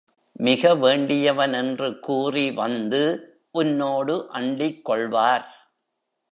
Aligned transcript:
மிக 0.39 0.75
வேண்டியவன் 0.75 1.53
என்று 1.53 1.99
கூறி 1.99 2.51
வந்து 2.51 3.03
உன்னோடு 3.51 4.15
அண்டிக்கொள்வார். 4.33 5.47